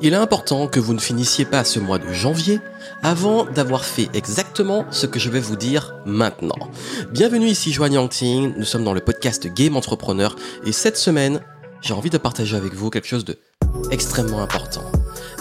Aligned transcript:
Il 0.00 0.12
est 0.12 0.16
important 0.16 0.68
que 0.68 0.78
vous 0.78 0.94
ne 0.94 1.00
finissiez 1.00 1.44
pas 1.44 1.64
ce 1.64 1.80
mois 1.80 1.98
de 1.98 2.12
janvier 2.12 2.60
avant 3.02 3.44
d'avoir 3.44 3.84
fait 3.84 4.08
exactement 4.14 4.84
ce 4.90 5.06
que 5.06 5.18
je 5.18 5.28
vais 5.28 5.40
vous 5.40 5.56
dire 5.56 5.94
maintenant. 6.06 6.70
Bienvenue 7.10 7.48
ici 7.48 7.72
Joanne 7.72 7.94
Yangting, 7.94 8.54
nous 8.56 8.64
sommes 8.64 8.84
dans 8.84 8.92
le 8.92 9.00
podcast 9.00 9.48
Game 9.52 9.76
Entrepreneur 9.76 10.36
et 10.64 10.70
cette 10.70 10.96
semaine, 10.96 11.40
j'ai 11.80 11.94
envie 11.94 12.10
de 12.10 12.18
partager 12.18 12.56
avec 12.56 12.74
vous 12.74 12.90
quelque 12.90 13.08
chose 13.08 13.24
de 13.24 13.38
extrêmement 13.90 14.40
important. 14.40 14.84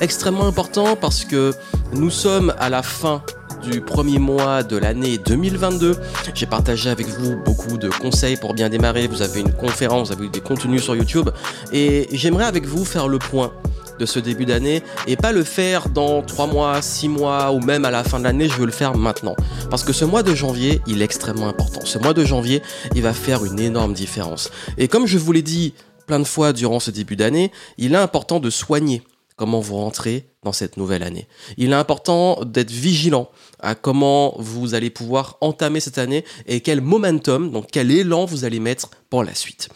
Extrêmement 0.02 0.48
important 0.48 0.96
parce 0.96 1.24
que 1.24 1.54
nous 1.94 2.10
sommes 2.10 2.52
à 2.58 2.70
la 2.70 2.82
fin 2.82 3.22
du 3.62 3.82
premier 3.82 4.18
mois 4.18 4.64
de 4.64 4.78
l'année 4.78 5.20
2022. 5.20 5.98
J'ai 6.34 6.46
partagé 6.48 6.90
avec 6.90 7.08
vous 7.08 7.38
beaucoup 7.44 7.78
de 7.78 7.90
conseils 7.90 8.38
pour 8.38 8.56
bien 8.56 8.70
démarrer. 8.70 9.08
Vous 9.08 9.22
avez 9.22 9.42
une 9.42 9.54
conférence, 9.54 10.08
vous 10.08 10.14
avez 10.14 10.30
des 10.30 10.42
contenus 10.42 10.84
sur 10.84 10.96
YouTube. 10.96 11.30
Et 11.72 12.08
j'aimerais 12.12 12.46
avec 12.46 12.66
vous 12.66 12.86
faire 12.86 13.08
le 13.08 13.20
point 13.20 13.52
de 14.00 14.06
ce 14.06 14.20
début 14.20 14.46
d'année 14.46 14.84
et 15.08 15.16
pas 15.16 15.32
le 15.32 15.44
faire 15.44 15.90
dans 15.90 16.22
3 16.22 16.48
mois, 16.48 16.82
6 16.82 17.10
mois 17.10 17.52
ou 17.52 17.60
même 17.60 17.86
à 17.86 17.92
la 17.92 18.04
fin 18.04 18.20
de 18.20 18.24
l'année, 18.24 18.48
je 18.48 18.56
veux 18.56 18.66
le 18.66 18.72
faire 18.72 18.96
maintenant. 18.96 19.36
Parce 19.70 19.84
que 19.84 19.94
ce 19.94 20.06
mois 20.06 20.24
de 20.24 20.34
janvier, 20.34 20.82
il 20.88 21.02
est 21.02 21.06
extrêmement 21.06 21.48
important. 21.48 21.82
Ce 21.84 21.98
mois 21.98 22.14
de 22.14 22.24
janvier, 22.24 22.62
il 22.96 23.02
va 23.02 23.14
faire 23.14 23.46
une 23.46 23.60
énorme 23.60 23.94
différence. 23.94 24.50
Et 24.78 24.88
comme 24.88 25.06
je 25.06 25.18
vous 25.18 25.32
l'ai 25.32 25.42
dit 25.42 25.74
plein 26.06 26.20
de 26.20 26.26
fois 26.26 26.54
durant 26.54 26.80
ce 26.80 26.92
début 26.92 27.16
d'année, 27.16 27.52
il 27.78 27.94
est 27.94 27.98
important 27.98 28.40
de 28.40 28.50
soigner 28.50 29.04
comment 29.36 29.60
vous 29.60 29.76
rentrez 29.76 30.26
dans 30.44 30.52
cette 30.52 30.78
nouvelle 30.78 31.04
année. 31.04 31.28
Il 31.58 31.72
est 31.72 31.76
important 31.76 32.44
d'être 32.44 32.72
vigilant 32.72 33.30
à 33.60 33.76
comment 33.76 34.36
vous 34.40 34.74
allez 34.74 34.90
pouvoir 34.90 35.38
entamer 35.42 35.80
cette 35.80 36.00
année 36.00 36.26
et 36.48 36.62
quel 36.62 36.82
momentum, 36.82 37.52
donc 37.52 37.68
quel 37.72 37.92
élan 37.92 38.26
vous 38.26 38.46
allez 38.46 38.60
mettre 38.60 38.90
pour 39.10 39.24
la 39.24 39.36
suite. 39.36 39.70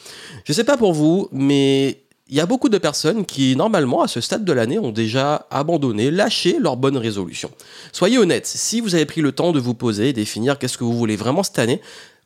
Je 0.45 0.53
sais 0.53 0.63
pas 0.63 0.77
pour 0.77 0.93
vous, 0.93 1.29
mais 1.31 2.03
il 2.31 2.37
y 2.37 2.39
a 2.39 2.45
beaucoup 2.45 2.69
de 2.69 2.77
personnes 2.77 3.25
qui, 3.25 3.57
normalement, 3.57 4.03
à 4.03 4.07
ce 4.07 4.21
stade 4.21 4.45
de 4.45 4.53
l'année, 4.53 4.79
ont 4.79 4.93
déjà 4.93 5.47
abandonné, 5.51 6.11
lâché 6.11 6.59
leurs 6.59 6.77
bonnes 6.77 6.95
résolutions. 6.95 7.51
Soyez 7.91 8.17
honnête, 8.17 8.47
si 8.47 8.79
vous 8.79 8.95
avez 8.95 9.05
pris 9.05 9.19
le 9.19 9.33
temps 9.33 9.51
de 9.51 9.59
vous 9.59 9.73
poser 9.73 10.09
et 10.09 10.13
définir 10.13 10.57
qu'est-ce 10.57 10.77
que 10.77 10.85
vous 10.85 10.97
voulez 10.97 11.17
vraiment 11.17 11.43
cette 11.43 11.59
année, 11.59 11.81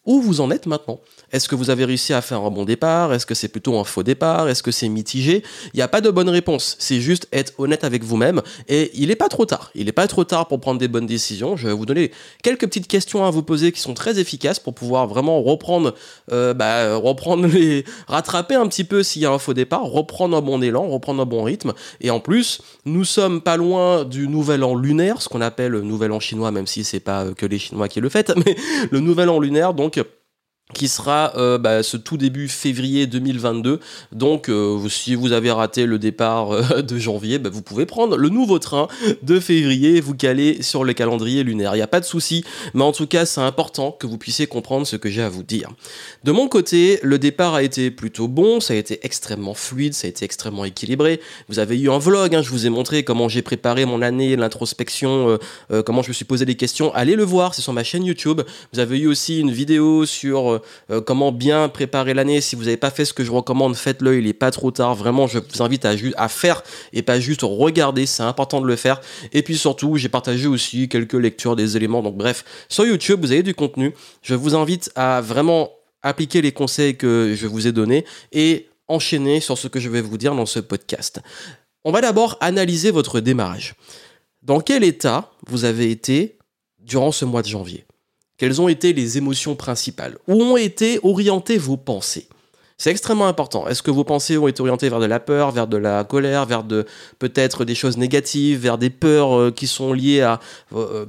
où 0.05 0.21
vous 0.21 0.41
en 0.41 0.51
êtes 0.51 0.65
maintenant? 0.65 0.99
Est-ce 1.31 1.49
que 1.49 1.55
vous 1.55 1.69
avez 1.69 1.85
réussi 1.85 2.13
à 2.13 2.21
faire 2.21 2.41
un 2.41 2.51
bon 2.51 2.65
départ? 2.65 3.13
Est-ce 3.13 3.25
que 3.25 3.35
c'est 3.35 3.47
plutôt 3.47 3.77
un 3.77 3.83
faux 3.83 4.03
départ? 4.03 4.47
Est-ce 4.47 4.63
que 4.63 4.71
c'est 4.71 4.89
mitigé? 4.89 5.43
Il 5.73 5.77
n'y 5.77 5.81
a 5.81 5.87
pas 5.87 6.01
de 6.01 6.09
bonne 6.09 6.29
réponse. 6.29 6.75
C'est 6.79 7.01
juste 7.01 7.27
être 7.33 7.53
honnête 7.57 7.83
avec 7.83 8.03
vous-même. 8.03 8.41
Et 8.67 8.91
il 8.93 9.07
n'est 9.07 9.15
pas 9.15 9.29
trop 9.29 9.45
tard. 9.45 9.71
Il 9.75 9.85
n'est 9.85 9.91
pas 9.91 10.07
trop 10.07 10.23
tard 10.23 10.47
pour 10.47 10.59
prendre 10.59 10.79
des 10.79 10.87
bonnes 10.87 11.07
décisions. 11.07 11.57
Je 11.57 11.67
vais 11.67 11.73
vous 11.73 11.85
donner 11.85 12.11
quelques 12.43 12.67
petites 12.67 12.87
questions 12.87 13.25
à 13.25 13.31
vous 13.31 13.43
poser 13.43 13.71
qui 13.71 13.81
sont 13.81 13.93
très 13.93 14.19
efficaces 14.19 14.59
pour 14.59 14.73
pouvoir 14.73 15.07
vraiment 15.07 15.41
reprendre, 15.41 15.95
euh, 16.31 16.53
bah, 16.53 16.95
reprendre 16.95 17.47
les, 17.47 17.85
rattraper 18.07 18.55
un 18.55 18.67
petit 18.67 18.83
peu 18.83 19.03
s'il 19.03 19.21
y 19.21 19.25
a 19.25 19.31
un 19.31 19.39
faux 19.39 19.53
départ, 19.53 19.83
reprendre 19.83 20.37
un 20.37 20.41
bon 20.41 20.61
élan, 20.61 20.87
reprendre 20.87 21.21
un 21.21 21.25
bon 21.25 21.43
rythme. 21.43 21.73
Et 22.01 22.11
en 22.11 22.19
plus, 22.19 22.61
nous 22.85 23.03
sommes 23.03 23.41
pas 23.41 23.57
loin 23.57 24.03
du 24.03 24.27
nouvel 24.27 24.63
an 24.63 24.75
lunaire, 24.75 25.21
ce 25.21 25.29
qu'on 25.29 25.41
appelle 25.41 25.71
le 25.71 25.81
nouvel 25.81 26.11
an 26.11 26.19
chinois, 26.19 26.51
même 26.51 26.67
si 26.67 26.83
c'est 26.83 26.99
pas 26.99 27.25
que 27.35 27.45
les 27.45 27.59
Chinois 27.59 27.87
qui 27.87 27.99
le 27.99 28.09
fêtent, 28.09 28.33
mais 28.45 28.55
le 28.91 28.99
nouvel 28.99 29.29
an 29.29 29.39
lunaire. 29.39 29.73
Donc 29.73 29.94
donc 29.95 30.24
qui 30.73 30.87
sera 30.87 31.33
euh, 31.37 31.59
bah, 31.59 31.83
ce 31.83 31.95
tout 31.95 32.17
début 32.17 32.47
février 32.47 33.05
2022. 33.05 33.79
Donc, 34.11 34.49
euh, 34.49 34.89
si 34.89 35.13
vous 35.13 35.31
avez 35.31 35.51
raté 35.51 35.85
le 35.85 35.99
départ 35.99 36.51
euh, 36.51 36.81
de 36.81 36.97
janvier, 36.97 37.37
bah, 37.37 37.51
vous 37.53 37.61
pouvez 37.61 37.85
prendre 37.85 38.17
le 38.17 38.29
nouveau 38.29 38.57
train 38.57 38.87
de 39.21 39.39
février 39.39 40.01
vous 40.01 40.15
caler 40.15 40.63
sur 40.63 40.83
le 40.83 40.93
calendrier 40.93 41.43
lunaire. 41.43 41.75
Il 41.75 41.77
n'y 41.77 41.83
a 41.83 41.87
pas 41.87 41.99
de 41.99 42.05
souci, 42.05 42.43
mais 42.73 42.83
en 42.83 42.91
tout 42.91 43.05
cas, 43.05 43.27
c'est 43.27 43.41
important 43.41 43.91
que 43.91 44.07
vous 44.07 44.17
puissiez 44.17 44.47
comprendre 44.47 44.87
ce 44.87 44.95
que 44.95 45.07
j'ai 45.07 45.21
à 45.21 45.29
vous 45.29 45.43
dire. 45.43 45.69
De 46.23 46.31
mon 46.31 46.47
côté, 46.47 46.99
le 47.03 47.19
départ 47.19 47.53
a 47.53 47.61
été 47.61 47.91
plutôt 47.91 48.27
bon, 48.27 48.59
ça 48.59 48.73
a 48.73 48.77
été 48.77 48.99
extrêmement 49.03 49.53
fluide, 49.53 49.93
ça 49.93 50.07
a 50.07 50.09
été 50.09 50.25
extrêmement 50.25 50.65
équilibré. 50.65 51.21
Vous 51.47 51.59
avez 51.59 51.79
eu 51.79 51.91
un 51.91 51.99
vlog, 51.99 52.33
hein, 52.33 52.41
je 52.41 52.49
vous 52.49 52.65
ai 52.65 52.69
montré 52.69 53.03
comment 53.03 53.29
j'ai 53.29 53.43
préparé 53.43 53.85
mon 53.85 54.01
année, 54.01 54.35
l'introspection, 54.35 55.37
comment 55.85 56.01
je 56.01 56.07
me 56.09 56.13
suis 56.13 56.25
posé 56.25 56.45
des 56.45 56.55
questions. 56.55 56.93
Allez 56.95 57.15
le 57.15 57.23
voir, 57.23 57.53
c'est 57.53 57.61
sur 57.61 57.73
ma 57.73 57.83
chaîne 57.83 58.03
YouTube. 58.03 58.41
Vous 58.73 58.79
avez 58.79 58.97
eu 58.97 59.07
aussi 59.07 59.39
une 59.39 59.51
vidéo 59.51 60.05
sur 60.05 60.54
euh, 60.91 61.01
comment 61.01 61.31
bien 61.31 61.69
préparer 61.69 62.13
l'année. 62.13 62.41
Si 62.41 62.55
vous 62.55 62.63
n'avez 62.63 62.77
pas 62.77 62.91
fait 62.91 63.05
ce 63.05 63.13
que 63.13 63.23
je 63.23 63.31
recommande, 63.31 63.75
faites-le, 63.75 64.17
il 64.17 64.25
n'est 64.25 64.33
pas 64.33 64.51
trop 64.51 64.71
tard. 64.71 64.95
Vraiment, 64.95 65.27
je 65.27 65.39
vous 65.39 65.61
invite 65.61 65.85
à 65.85 66.27
faire 66.27 66.63
et 66.93 67.01
pas 67.01 67.19
juste 67.19 67.41
regarder, 67.43 68.05
c'est 68.05 68.23
important 68.23 68.61
de 68.61 68.67
le 68.67 68.75
faire. 68.75 69.01
Et 69.33 69.43
puis 69.43 69.57
surtout, 69.57 69.97
j'ai 69.97 70.09
partagé 70.09 70.47
aussi 70.47 70.89
quelques 70.89 71.13
lectures 71.13 71.55
des 71.55 71.77
éléments. 71.77 72.01
Donc 72.01 72.17
bref, 72.17 72.43
sur 72.69 72.85
YouTube, 72.85 73.21
vous 73.21 73.31
avez 73.31 73.43
du 73.43 73.53
contenu. 73.53 73.93
Je 74.21 74.35
vous 74.35 74.55
invite 74.55 74.91
à 74.95 75.21
vraiment 75.21 75.71
appliquer 76.01 76.41
les 76.41 76.51
conseils 76.51 76.95
que 76.95 77.33
je 77.35 77.47
vous 77.47 77.67
ai 77.67 77.71
donnés 77.71 78.05
et 78.31 78.67
enchaîner 78.87 79.39
sur 79.39 79.57
ce 79.57 79.67
que 79.67 79.79
je 79.79 79.89
vais 79.89 80.01
vous 80.01 80.17
dire 80.17 80.35
dans 80.35 80.45
ce 80.45 80.59
podcast. 80.59 81.21
On 81.83 81.91
va 81.91 82.01
d'abord 82.01 82.37
analyser 82.41 82.91
votre 82.91 83.19
démarrage. 83.19 83.75
Dans 84.41 84.59
quel 84.59 84.83
état 84.83 85.31
vous 85.47 85.65
avez 85.65 85.89
été 85.89 86.37
durant 86.79 87.11
ce 87.11 87.25
mois 87.25 87.41
de 87.41 87.47
janvier? 87.47 87.84
Quelles 88.37 88.61
ont 88.61 88.67
été 88.67 88.93
les 88.93 89.17
émotions 89.17 89.55
principales? 89.55 90.17
Où 90.27 90.41
ont 90.41 90.57
été 90.57 90.99
orientées 91.03 91.57
vos 91.57 91.77
pensées? 91.77 92.27
C'est 92.77 92.91
extrêmement 92.91 93.27
important. 93.27 93.67
Est-ce 93.67 93.81
que 93.81 93.91
vos 93.91 94.03
pensées 94.03 94.37
ont 94.37 94.49
été 94.49 94.61
orientées 94.61 94.89
vers 94.89 94.99
de 94.99 95.05
la 95.05 95.21
peur, 95.21 95.51
vers 95.51 95.67
de 95.67 95.77
la 95.77 96.03
colère, 96.03 96.45
vers 96.45 96.65
peut-être 97.19 97.63
des 97.63 97.75
choses 97.75 97.97
négatives, 97.97 98.59
vers 98.59 98.77
des 98.77 98.89
peurs 98.89 99.37
euh, 99.37 99.51
qui 99.51 99.65
sont 99.65 99.93
liées 99.93 100.21
à 100.21 100.41
euh, 100.73 101.05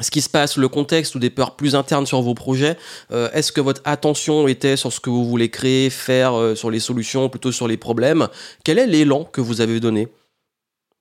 ce 0.00 0.10
qui 0.10 0.22
se 0.22 0.30
passe, 0.30 0.56
le 0.56 0.68
contexte 0.68 1.14
ou 1.14 1.18
des 1.18 1.28
peurs 1.28 1.56
plus 1.56 1.74
internes 1.74 2.06
sur 2.06 2.22
vos 2.22 2.32
projets? 2.32 2.78
Euh, 3.12 3.30
Est-ce 3.32 3.52
que 3.52 3.60
votre 3.60 3.82
attention 3.84 4.48
était 4.48 4.76
sur 4.76 4.94
ce 4.94 5.00
que 5.00 5.10
vous 5.10 5.26
voulez 5.26 5.50
créer, 5.50 5.90
faire, 5.90 6.56
sur 6.56 6.70
les 6.70 6.80
solutions, 6.80 7.28
plutôt 7.28 7.52
sur 7.52 7.68
les 7.68 7.76
problèmes? 7.76 8.28
Quel 8.64 8.78
est 8.78 8.86
l'élan 8.86 9.24
que 9.24 9.42
vous 9.42 9.60
avez 9.60 9.80
donné? 9.80 10.08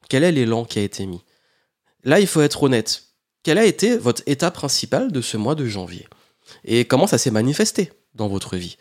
Quel 0.09 0.25
est 0.25 0.33
l'élan 0.33 0.65
qui 0.65 0.79
a 0.79 0.81
été 0.81 1.05
mis? 1.05 1.21
Là, 2.03 2.19
il 2.19 2.27
faut 2.27 2.41
être 2.41 2.61
honnête 2.61 3.12
quel 3.43 3.57
a 3.57 3.65
été 3.65 3.97
votre 3.97 4.23
état 4.25 4.51
principal 4.51 5.11
de 5.11 5.21
ce 5.21 5.37
mois 5.37 5.55
de 5.55 5.65
janvier? 5.65 6.07
Et 6.65 6.85
comment 6.85 7.07
ça 7.07 7.17
s'est 7.17 7.31
manifesté 7.31 7.91
dans 8.15 8.27
votre 8.27 8.55
vie? 8.55 8.77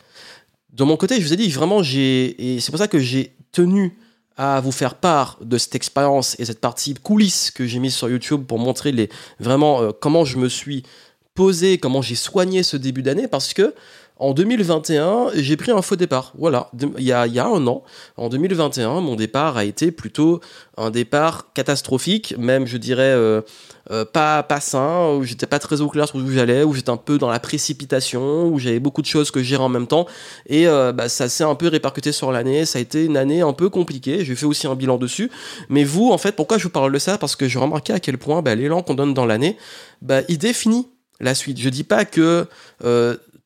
De 0.72 0.84
mon 0.84 0.96
côté, 0.96 1.20
je 1.20 1.26
vous 1.26 1.32
ai 1.32 1.36
dit 1.36 1.50
vraiment, 1.50 1.82
j'ai, 1.82 2.54
et 2.54 2.60
c'est 2.60 2.70
pour 2.70 2.78
ça 2.78 2.88
que 2.88 2.98
j'ai 2.98 3.36
tenu 3.50 3.98
à 4.36 4.60
vous 4.60 4.72
faire 4.72 4.94
part 4.94 5.38
de 5.42 5.58
cette 5.58 5.74
expérience 5.74 6.38
et 6.38 6.46
cette 6.46 6.60
partie 6.60 6.94
coulisses 6.94 7.50
que 7.50 7.66
j'ai 7.66 7.78
mise 7.78 7.94
sur 7.94 8.08
YouTube 8.08 8.44
pour 8.46 8.58
montrer 8.58 8.92
les, 8.92 9.10
vraiment 9.38 9.82
euh, 9.82 9.90
comment 9.92 10.24
je 10.24 10.38
me 10.38 10.48
suis 10.48 10.84
posé, 11.34 11.78
comment 11.78 12.02
j'ai 12.02 12.14
soigné 12.14 12.62
ce 12.62 12.76
début 12.76 13.02
d'année, 13.02 13.28
parce 13.28 13.52
que 13.52 13.74
en 14.22 14.34
2021, 14.34 15.30
j'ai 15.34 15.56
pris 15.56 15.72
un 15.72 15.82
faux 15.82 15.96
départ. 15.96 16.32
Voilà, 16.38 16.70
il 16.96 17.02
y, 17.02 17.10
a, 17.10 17.22
un 17.44 17.66
an, 17.66 17.82
en 18.16 18.28
2021, 18.28 19.00
mon 19.00 19.16
départ 19.16 19.56
a 19.56 19.64
été 19.64 19.90
plutôt 19.90 20.40
un 20.76 20.92
départ 20.92 21.52
catastrophique, 21.54 22.36
même 22.38 22.68
je 22.68 22.76
dirais 22.76 23.02
euh, 23.02 23.40
euh, 23.90 24.04
pas, 24.04 24.44
pas 24.44 24.60
sain, 24.60 25.16
où 25.16 25.24
j'étais 25.24 25.46
pas 25.46 25.58
très 25.58 25.80
au 25.80 25.88
clair 25.88 26.06
sur 26.06 26.18
où 26.18 26.30
j'allais, 26.30 26.62
où 26.62 26.72
j'étais 26.72 26.90
un 26.90 26.96
peu 26.96 27.18
dans 27.18 27.30
la 27.30 27.40
précipitation, 27.40 28.46
où 28.46 28.60
j'avais 28.60 28.78
beaucoup 28.78 29.02
de 29.02 29.08
choses 29.08 29.32
que 29.32 29.42
gérer 29.42 29.64
en 29.64 29.68
même 29.68 29.88
temps. 29.88 30.06
Et 30.46 30.68
euh, 30.68 30.92
bah, 30.92 31.08
ça 31.08 31.28
s'est 31.28 31.42
un 31.42 31.56
peu 31.56 31.66
répercuté 31.66 32.12
sur 32.12 32.30
l'année. 32.30 32.64
Ça 32.64 32.78
a 32.78 32.82
été 32.82 33.04
une 33.04 33.16
année 33.16 33.40
un 33.40 33.52
peu 33.52 33.70
compliquée. 33.70 34.24
J'ai 34.24 34.36
fait 34.36 34.46
aussi 34.46 34.68
un 34.68 34.76
bilan 34.76 34.98
dessus. 34.98 35.32
Mais 35.68 35.82
vous, 35.82 36.12
en 36.12 36.18
fait, 36.18 36.36
pourquoi 36.36 36.58
je 36.58 36.62
vous 36.62 36.70
parle 36.70 36.92
de 36.92 36.98
ça? 37.00 37.18
Parce 37.18 37.34
que 37.34 37.48
j'ai 37.48 37.58
remarqué 37.58 37.92
à 37.92 37.98
quel 37.98 38.18
point 38.18 38.40
bah, 38.40 38.54
l'élan 38.54 38.82
qu'on 38.82 38.94
donne 38.94 39.14
dans 39.14 39.26
l'année, 39.26 39.56
bah, 40.00 40.20
il 40.28 40.38
définit 40.38 40.86
la 41.18 41.34
suite. 41.34 41.58
Je 41.58 41.68
dis 41.70 41.84
pas 41.84 42.04
que 42.04 42.46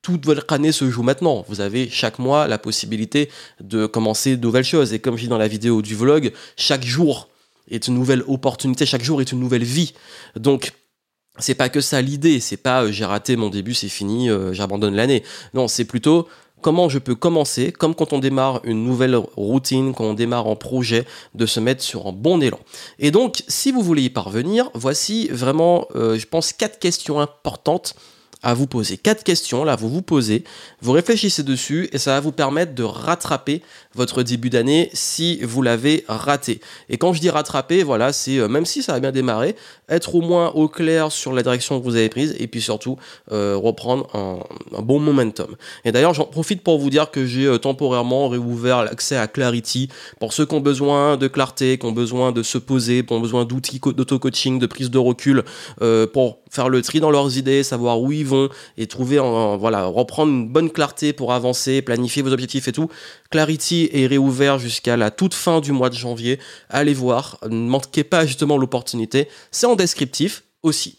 toute 0.06 0.24
votre 0.24 0.52
année 0.52 0.70
se 0.70 0.88
joue 0.88 1.02
maintenant. 1.02 1.44
Vous 1.48 1.60
avez 1.60 1.88
chaque 1.90 2.20
mois 2.20 2.46
la 2.46 2.58
possibilité 2.58 3.28
de 3.60 3.86
commencer 3.86 4.36
de 4.36 4.40
nouvelles 4.40 4.64
choses. 4.64 4.92
Et 4.92 5.00
comme 5.00 5.16
je 5.16 5.22
dis 5.22 5.28
dans 5.28 5.36
la 5.36 5.48
vidéo 5.48 5.82
du 5.82 5.96
vlog, 5.96 6.32
chaque 6.56 6.84
jour 6.84 7.28
est 7.72 7.88
une 7.88 7.94
nouvelle 7.94 8.22
opportunité, 8.28 8.86
chaque 8.86 9.02
jour 9.02 9.20
est 9.20 9.32
une 9.32 9.40
nouvelle 9.40 9.64
vie. 9.64 9.94
Donc, 10.36 10.74
c'est 11.40 11.56
pas 11.56 11.68
que 11.70 11.80
ça 11.80 12.00
l'idée, 12.02 12.38
c'est 12.38 12.56
pas 12.56 12.84
euh, 12.84 12.92
j'ai 12.92 13.04
raté 13.04 13.34
mon 13.34 13.50
début, 13.50 13.74
c'est 13.74 13.88
fini, 13.88 14.30
euh, 14.30 14.52
j'abandonne 14.52 14.94
l'année. 14.94 15.24
Non, 15.54 15.66
c'est 15.66 15.84
plutôt 15.84 16.28
comment 16.62 16.88
je 16.88 17.00
peux 17.00 17.16
commencer, 17.16 17.72
comme 17.72 17.96
quand 17.96 18.12
on 18.12 18.20
démarre 18.20 18.60
une 18.62 18.84
nouvelle 18.84 19.16
routine, 19.16 19.92
quand 19.92 20.04
on 20.04 20.14
démarre 20.14 20.46
un 20.46 20.54
projet, 20.54 21.04
de 21.34 21.46
se 21.46 21.58
mettre 21.58 21.82
sur 21.82 22.06
un 22.06 22.12
bon 22.12 22.40
élan. 22.40 22.60
Et 23.00 23.10
donc, 23.10 23.42
si 23.48 23.72
vous 23.72 23.82
voulez 23.82 24.02
y 24.02 24.10
parvenir, 24.10 24.70
voici 24.72 25.26
vraiment, 25.32 25.88
euh, 25.96 26.16
je 26.16 26.28
pense, 26.28 26.52
quatre 26.52 26.78
questions 26.78 27.18
importantes 27.18 27.96
à 28.46 28.54
vous 28.54 28.68
poser. 28.68 28.96
Quatre 28.96 29.24
questions, 29.24 29.64
là, 29.64 29.74
vous 29.74 29.88
vous 29.88 30.02
posez, 30.02 30.44
vous 30.80 30.92
réfléchissez 30.92 31.42
dessus 31.42 31.88
et 31.92 31.98
ça 31.98 32.12
va 32.12 32.20
vous 32.20 32.30
permettre 32.30 32.76
de 32.76 32.84
rattraper 32.84 33.60
votre 33.96 34.22
début 34.22 34.50
d'année 34.50 34.88
si 34.92 35.40
vous 35.42 35.62
l'avez 35.62 36.04
raté. 36.06 36.60
Et 36.88 36.96
quand 36.96 37.12
je 37.12 37.20
dis 37.20 37.28
rattraper, 37.28 37.82
voilà, 37.82 38.12
c'est 38.12 38.38
euh, 38.38 38.46
même 38.46 38.64
si 38.64 38.84
ça 38.84 38.94
a 38.94 39.00
bien 39.00 39.10
démarré, 39.10 39.56
être 39.88 40.14
au 40.14 40.20
moins 40.20 40.50
au 40.50 40.68
clair 40.68 41.10
sur 41.10 41.32
la 41.32 41.42
direction 41.42 41.80
que 41.80 41.84
vous 41.84 41.96
avez 41.96 42.08
prise 42.08 42.36
et 42.38 42.46
puis 42.46 42.60
surtout 42.60 42.98
euh, 43.32 43.56
reprendre 43.56 44.06
un, 44.14 44.80
bon 44.80 45.00
momentum. 45.00 45.56
Et 45.84 45.90
d'ailleurs, 45.90 46.14
j'en 46.14 46.26
profite 46.26 46.62
pour 46.62 46.78
vous 46.78 46.88
dire 46.88 47.10
que 47.10 47.26
j'ai 47.26 47.46
euh, 47.46 47.58
temporairement 47.58 48.28
réouvert 48.28 48.84
l'accès 48.84 49.16
à 49.16 49.26
Clarity 49.26 49.88
pour 50.20 50.32
ceux 50.32 50.46
qui 50.46 50.54
ont 50.54 50.60
besoin 50.60 51.16
de 51.16 51.26
clarté, 51.26 51.78
qui 51.78 51.86
ont 51.86 51.92
besoin 51.92 52.30
de 52.30 52.44
se 52.44 52.58
poser, 52.58 53.04
qui 53.04 53.12
ont 53.12 53.20
besoin 53.20 53.44
d'outils 53.44 53.80
d'auto-coaching, 53.80 54.60
de 54.60 54.66
prise 54.66 54.90
de 54.90 54.98
recul, 54.98 55.42
pour 56.12 56.38
faire 56.50 56.68
le 56.68 56.80
tri 56.82 57.00
dans 57.00 57.10
leurs 57.10 57.36
idées, 57.36 57.62
savoir 57.62 58.00
où 58.00 58.12
ils 58.12 58.26
vont 58.26 58.48
et 58.76 58.86
trouver, 58.86 59.18
voilà, 59.58 59.86
reprendre 59.86 60.32
une 60.32 60.48
bonne 60.48 60.70
clarté 60.70 61.12
pour 61.12 61.32
avancer, 61.32 61.82
planifier 61.82 62.22
vos 62.22 62.32
objectifs 62.32 62.68
et 62.68 62.72
tout. 62.72 62.88
Clarity 63.30 63.90
est 63.92 64.06
réouvert 64.06 64.58
jusqu'à 64.58 64.96
la 64.96 65.10
toute 65.10 65.34
fin 65.34 65.60
du 65.60 65.72
mois 65.72 65.90
de 65.90 65.94
janvier. 65.94 66.38
Allez 66.68 66.94
voir, 66.94 67.38
ne 67.48 67.68
manquez 67.68 68.04
pas 68.04 68.26
justement 68.26 68.58
l'opportunité. 68.58 69.28
C'est 69.50 69.66
en 69.66 69.76
descriptif 69.76 70.44
aussi. 70.62 70.96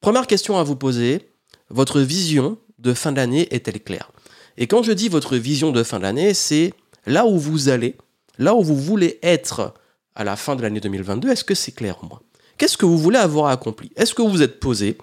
Première 0.00 0.26
question 0.26 0.58
à 0.58 0.62
vous 0.62 0.76
poser, 0.76 1.28
votre 1.70 2.00
vision 2.00 2.58
de 2.78 2.94
fin 2.94 3.12
d'année 3.12 3.54
est-elle 3.54 3.80
claire? 3.80 4.10
Et 4.56 4.66
quand 4.66 4.82
je 4.82 4.92
dis 4.92 5.08
votre 5.08 5.36
vision 5.36 5.70
de 5.70 5.82
fin 5.82 6.00
d'année, 6.00 6.34
c'est 6.34 6.74
là 7.06 7.24
où 7.26 7.38
vous 7.38 7.68
allez, 7.68 7.96
là 8.38 8.54
où 8.54 8.62
vous 8.62 8.76
voulez 8.76 9.18
être 9.22 9.74
à 10.14 10.24
la 10.24 10.36
fin 10.36 10.56
de 10.56 10.62
l'année 10.62 10.80
2022, 10.80 11.30
est-ce 11.30 11.44
que 11.44 11.54
c'est 11.54 11.72
clair 11.72 11.98
au 12.02 12.06
moins 12.06 12.20
Qu'est-ce 12.62 12.76
que 12.76 12.86
vous 12.86 12.96
voulez 12.96 13.18
avoir 13.18 13.48
accompli? 13.48 13.90
Est-ce 13.96 14.14
que 14.14 14.22
vous 14.22 14.28
vous 14.28 14.42
êtes 14.42 14.60
posé 14.60 14.96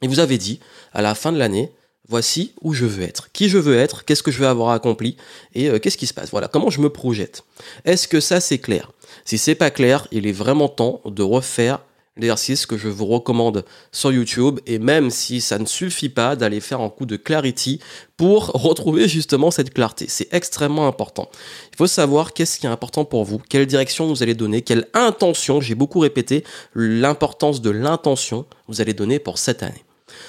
et 0.00 0.08
vous 0.08 0.20
avez 0.20 0.38
dit, 0.38 0.60
à 0.94 1.02
la 1.02 1.14
fin 1.14 1.32
de 1.32 1.38
l'année, 1.38 1.70
voici 2.08 2.54
où 2.62 2.72
je 2.72 2.86
veux 2.86 3.02
être, 3.02 3.30
qui 3.32 3.50
je 3.50 3.58
veux 3.58 3.76
être, 3.76 4.06
qu'est-ce 4.06 4.22
que 4.22 4.30
je 4.30 4.38
veux 4.38 4.46
avoir 4.46 4.70
accompli 4.70 5.18
et 5.54 5.68
euh, 5.68 5.78
qu'est-ce 5.78 5.98
qui 5.98 6.06
se 6.06 6.14
passe? 6.14 6.30
Voilà, 6.30 6.48
comment 6.48 6.70
je 6.70 6.80
me 6.80 6.88
projette? 6.88 7.44
Est-ce 7.84 8.08
que 8.08 8.20
ça 8.20 8.40
c'est 8.40 8.56
clair? 8.56 8.90
Si 9.26 9.36
c'est 9.36 9.54
pas 9.54 9.70
clair, 9.70 10.08
il 10.12 10.26
est 10.26 10.32
vraiment 10.32 10.70
temps 10.70 11.02
de 11.04 11.22
refaire 11.22 11.80
l'exercice 12.16 12.66
que 12.66 12.76
je 12.76 12.88
vous 12.88 13.06
recommande 13.06 13.64
sur 13.90 14.12
YouTube 14.12 14.60
et 14.66 14.78
même 14.78 15.10
si 15.10 15.40
ça 15.40 15.58
ne 15.58 15.66
suffit 15.66 16.08
pas 16.08 16.36
d'aller 16.36 16.60
faire 16.60 16.80
un 16.80 16.88
coup 16.88 17.06
de 17.06 17.16
clarity 17.16 17.80
pour 18.16 18.46
retrouver 18.54 19.08
justement 19.08 19.50
cette 19.50 19.74
clarté. 19.74 20.06
C'est 20.08 20.32
extrêmement 20.32 20.86
important. 20.86 21.28
Il 21.72 21.76
faut 21.76 21.86
savoir 21.86 22.32
qu'est-ce 22.32 22.58
qui 22.58 22.66
est 22.66 22.70
important 22.70 23.04
pour 23.04 23.24
vous, 23.24 23.38
quelle 23.38 23.66
direction 23.66 24.06
vous 24.06 24.22
allez 24.22 24.34
donner, 24.34 24.62
quelle 24.62 24.88
intention, 24.94 25.60
j'ai 25.60 25.74
beaucoup 25.74 25.98
répété 25.98 26.44
l'importance 26.74 27.60
de 27.60 27.70
l'intention 27.70 28.46
vous 28.68 28.80
allez 28.80 28.94
donner 28.94 29.18
pour 29.18 29.38
cette 29.38 29.62
année. 29.62 29.84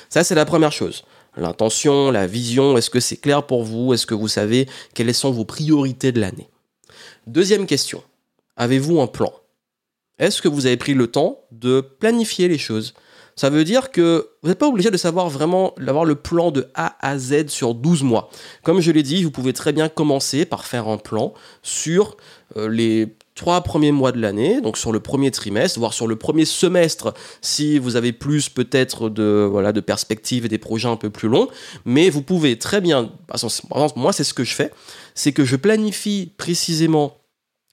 Ça 0.10 0.24
c'est 0.24 0.36
la 0.36 0.46
première 0.46 0.72
chose. 0.72 1.04
L'intention, 1.38 2.12
la 2.12 2.28
vision, 2.28 2.78
est-ce 2.78 2.90
que 2.90 3.02
c'est 3.02 3.18
clair 3.18 3.46
pour 3.46 3.64
vous? 3.64 3.94
Est-ce 3.94 4.06
que 4.06 4.14
vous 4.14 4.30
savez 4.30 4.68
quelles 4.94 5.14
sont 5.14 5.32
vos 5.32 5.44
priorités 5.44 6.14
de 6.14 6.22
l'année? 6.22 6.50
Deuxième 7.28 7.66
question, 7.66 8.02
avez-vous 8.56 9.02
un 9.02 9.08
plan? 9.08 9.34
Est-ce 10.20 10.42
que 10.42 10.48
vous 10.48 10.66
avez 10.66 10.78
pris 10.78 10.94
le 10.94 11.08
temps 11.08 11.40
de 11.52 11.82
planifier 11.82 12.48
les 12.48 12.58
choses? 12.58 12.94
Ça 13.38 13.50
veut 13.50 13.66
dire 13.66 13.92
que 13.92 14.30
vous 14.42 14.50
n'êtes 14.50 14.60
pas 14.60 14.68
obligé 14.68 14.92
de 14.92 14.98
savoir 14.98 15.30
vraiment 15.30 15.74
d'avoir 15.78 16.06
le 16.06 16.16
plan 16.16 16.52
de 16.52 16.68
A 16.74 16.96
à 17.06 17.18
Z 17.18 17.50
sur 17.50 17.76
12 17.76 18.04
mois. 18.04 18.30
Comme 18.64 18.80
je 18.80 18.92
l'ai 18.92 19.04
dit, 19.04 19.24
vous 19.24 19.32
pouvez 19.32 19.52
très 19.52 19.74
bien 19.74 19.90
commencer 19.90 20.46
par 20.46 20.66
faire 20.66 20.88
un 20.88 20.98
plan 20.98 21.34
sur 21.62 22.16
euh, 22.56 22.70
les 22.70 23.18
trois 23.36 23.60
premiers 23.60 23.92
mois 23.92 24.14
de 24.14 24.22
l'année, 24.22 24.62
donc 24.62 24.78
sur 24.78 24.94
le 24.94 25.02
premier 25.02 25.32
trimestre, 25.32 25.78
voire 25.80 25.92
sur 25.92 26.08
le 26.08 26.16
premier 26.16 26.46
semestre, 26.46 27.14
si 27.42 27.78
vous 27.78 27.98
avez 27.98 28.14
plus 28.14 28.48
peut-être 28.48 29.10
de 29.10 29.80
perspectives 29.82 30.46
et 30.46 30.48
des 30.48 30.58
projets 30.58 30.88
un 30.88 30.96
peu 30.96 31.10
plus 31.10 31.28
longs. 31.28 31.50
Mais 31.84 32.10
vous 32.10 32.22
pouvez 32.22 32.58
très 32.58 32.80
bien, 32.80 33.12
moi 33.98 34.14
c'est 34.14 34.24
ce 34.24 34.34
que 34.34 34.46
je 34.46 34.56
fais, 34.56 34.72
c'est 35.14 35.34
que 35.34 35.44
je 35.44 35.58
planifie 35.58 36.32
précisément 36.38 37.18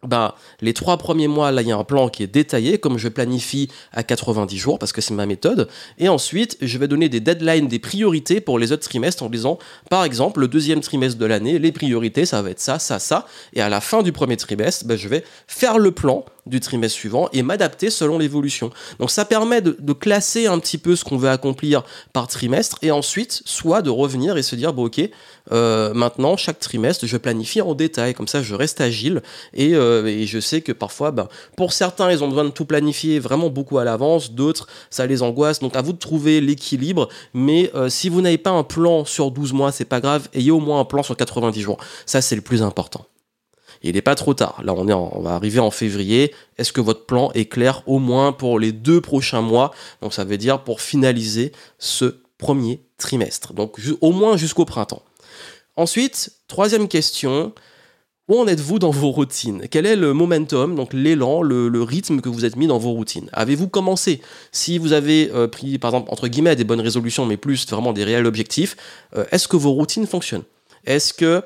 bah, 0.07 0.35
les 0.61 0.75
trois 0.75 0.97
premiers 0.97 1.29
mois, 1.29 1.53
là, 1.53 1.63
il 1.63 1.69
y 1.69 1.73
a 1.73 1.77
un 1.77 1.85
plan 1.85 2.09
qui 2.09 2.23
est 2.23 2.27
détaillé, 2.29 2.79
comme 2.79 2.99
je 2.99 3.09
planifie 3.09 3.69
à 3.93 4.03
90 4.03 4.59
jours, 4.59 4.79
parce 4.79 4.93
que 4.93 5.01
c'est 5.01 5.15
ma 5.15 5.27
méthode. 5.27 5.69
Et 5.99 6.09
ensuite, 6.09 6.57
je 6.61 6.79
vais 6.79 6.89
donner 6.89 7.09
des 7.09 7.21
deadlines, 7.21 7.69
des 7.69 7.79
priorités 7.79 8.41
pour 8.41 8.59
les 8.59 8.73
autres 8.73 8.83
trimestres 8.83 9.23
en 9.23 9.29
disant, 9.29 9.59
par 9.91 10.05
exemple, 10.05 10.41
le 10.41 10.49
deuxième 10.49 10.81
trimestre 10.81 11.19
de 11.19 11.27
l'année, 11.27 11.59
les 11.59 11.73
priorités, 11.73 12.27
ça 12.27 12.43
va 12.43 12.51
être 12.51 12.61
ça, 12.61 12.79
ça, 12.79 12.99
ça. 12.99 13.27
Et 13.53 13.63
à 13.63 13.69
la 13.69 13.81
fin 13.81 14.03
du 14.03 14.13
premier 14.13 14.37
trimestre, 14.37 14.87
bah, 14.87 14.97
je 14.97 15.09
vais 15.09 15.25
faire 15.47 15.79
le 15.79 15.93
plan 15.93 16.25
du 16.47 16.61
trimestre 16.61 16.99
suivant 16.99 17.29
et 17.33 17.43
m'adapter 17.43 17.91
selon 17.91 18.19
l'évolution. 18.19 18.71
Donc 18.99 19.11
ça 19.11 19.25
permet 19.25 19.61
de, 19.61 19.93
classer 19.93 20.47
un 20.47 20.59
petit 20.59 20.79
peu 20.79 20.97
ce 20.97 21.05
qu'on 21.05 21.17
veut 21.17 21.29
accomplir 21.29 21.85
par 22.13 22.27
trimestre 22.27 22.79
et 22.83 22.91
ensuite 22.91 23.43
soit 23.45 23.83
de 23.83 23.91
revenir 23.91 24.37
et 24.37 24.43
se 24.43 24.57
dire 24.57 24.73
bon 24.73 24.87
ok 24.87 25.01
euh, 25.53 25.93
maintenant 25.93 26.37
chaque 26.37 26.59
trimestre 26.59 27.07
je 27.07 27.17
planifie 27.17 27.61
en 27.61 27.75
détail. 27.75 28.15
Comme 28.15 28.27
ça 28.27 28.43
je 28.43 28.55
reste 28.55 28.81
agile 28.81 29.23
et, 29.55 29.75
euh, 29.75 30.25
je 30.27 30.41
sais 30.41 30.63
que 30.63 30.73
parfois 30.73 31.11
ben, 31.11 31.29
pour 31.57 31.73
certains 31.73 32.11
ils 32.11 32.25
ont 32.25 32.29
besoin 32.29 32.45
de 32.45 32.51
tout 32.51 32.65
planifier 32.65 33.19
vraiment 33.21 33.51
beaucoup 33.51 33.79
à 33.79 33.85
l'avance. 33.85 34.33
D'autres 34.33 34.67
ça 34.91 35.07
les 35.07 35.23
angoisse. 35.23 35.61
Donc 35.61 35.77
à 35.77 35.83
vous 35.83 35.93
de 35.93 35.99
trouver 35.99 36.41
l'équilibre. 36.41 37.09
Mais 37.35 37.71
euh, 37.75 37.89
si 37.89 38.09
vous 38.09 38.21
n'avez 38.21 38.39
pas 38.39 38.51
un 38.51 38.65
plan 38.65 39.05
sur 39.05 39.31
12 39.31 39.53
mois 39.53 39.71
c'est 39.71 39.85
pas 39.85 40.01
grave. 40.01 40.29
Ayez 40.33 40.51
au 40.51 40.61
moins 40.61 40.81
un 40.81 40.85
plan 40.85 41.03
sur 41.03 41.17
90 41.17 41.61
jours. 41.61 41.77
Ça 42.07 42.21
c'est 42.21 42.37
le 42.37 42.43
plus 42.43 42.63
important 42.63 43.07
il 43.83 43.95
n'est 43.95 44.03
pas 44.03 44.15
trop 44.15 44.35
tard. 44.35 44.61
Là, 44.65 44.75
on, 44.75 44.89
est 44.89 44.93
on 44.93 45.21
va 45.21 45.35
arriver 45.35 45.61
en 45.61 45.71
février. 45.71 46.35
Est-ce 46.59 46.73
que 46.73 46.81
votre 46.81 47.07
plan 47.07 47.31
est 47.35 47.47
clair 47.47 47.83
au 47.87 47.99
moins 47.99 48.33
pour 48.33 48.59
les 48.59 48.73
deux 48.73 49.01
prochains 49.01 49.43
mois? 49.43 49.73
Donc, 50.01 50.15
ça 50.15 50.25
veut 50.25 50.39
dire 50.39 50.63
pour 50.63 50.81
finaliser 50.81 51.53
ce 51.79 52.17
premier 52.39 52.81
trimestre. 52.99 53.53
Donc, 53.53 53.81
au 54.01 54.13
moins 54.13 54.37
jusqu'au 54.37 54.65
printemps. 54.65 55.03
Ensuite, 55.77 56.33
troisième 56.49 56.89
question. 56.89 57.53
Où 58.29 58.39
en 58.39 58.47
êtes-vous 58.47 58.79
dans 58.79 58.91
vos 58.91 59.11
routines? 59.11 59.67
Quel 59.69 59.85
est 59.85 59.97
le 59.97 60.13
momentum, 60.13 60.77
donc 60.77 60.93
l'élan, 60.93 61.43
le, 61.43 61.83
rythme 61.83 62.21
que 62.21 62.29
vous 62.29 62.45
êtes 62.45 62.55
mis 62.55 62.69
dans 62.69 62.79
vos 62.79 62.93
routines? 62.93 63.29
Avez-vous 63.33 63.69
commencé? 63.69 64.21
Si 64.53 64.79
vous 64.79 64.93
avez 64.93 65.31
euh, 65.35 65.49
pris, 65.49 65.77
par 65.79 65.91
exemple, 65.91 66.11
entre 66.11 66.29
guillemets, 66.29 66.55
des 66.55 66.63
bonnes 66.63 66.81
résolutions, 66.81 67.27
mais 67.27 67.37
plus 67.37 67.69
vraiment 67.69 67.93
des 67.93 68.05
réels 68.05 68.27
objectifs, 68.27 68.77
euh, 69.17 69.25
est-ce 69.33 69.49
que 69.49 69.57
vos 69.57 69.73
routines 69.73 70.07
fonctionnent? 70.07 70.45
Est-ce 70.85 71.13
que 71.13 71.43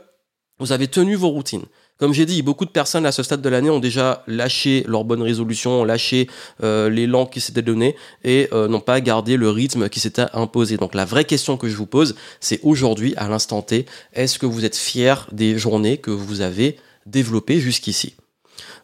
vous 0.58 0.72
avez 0.72 0.86
tenu 0.86 1.14
vos 1.14 1.30
routines? 1.30 1.64
Comme 1.98 2.12
j'ai 2.12 2.26
dit, 2.26 2.42
beaucoup 2.42 2.66
de 2.66 2.70
personnes 2.70 3.06
à 3.06 3.12
ce 3.12 3.22
stade 3.22 3.40
de 3.40 3.48
l'année 3.48 3.70
ont 3.70 3.78
déjà 3.78 4.22
lâché 4.26 4.84
leurs 4.86 5.04
bonnes 5.04 5.22
résolutions, 5.22 5.80
ont 5.80 5.84
lâché 5.84 6.28
euh, 6.62 6.90
l'élan 6.90 7.24
qui 7.26 7.40
s'était 7.40 7.62
donné 7.62 7.96
et 8.22 8.48
euh, 8.52 8.68
n'ont 8.68 8.80
pas 8.80 9.00
gardé 9.00 9.36
le 9.36 9.48
rythme 9.48 9.88
qui 9.88 10.00
s'était 10.00 10.26
imposé. 10.34 10.76
Donc 10.76 10.94
la 10.94 11.06
vraie 11.06 11.24
question 11.24 11.56
que 11.56 11.68
je 11.68 11.76
vous 11.76 11.86
pose, 11.86 12.14
c'est 12.40 12.60
aujourd'hui, 12.62 13.14
à 13.16 13.28
l'instant 13.28 13.62
T, 13.62 13.86
est-ce 14.12 14.38
que 14.38 14.46
vous 14.46 14.64
êtes 14.64 14.76
fier 14.76 15.26
des 15.32 15.56
journées 15.56 15.96
que 15.96 16.10
vous 16.10 16.42
avez 16.42 16.76
développées 17.06 17.60
jusqu'ici? 17.60 18.14